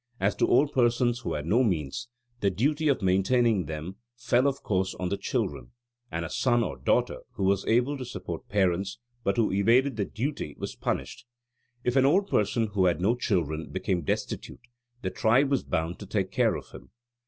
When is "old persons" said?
0.47-1.19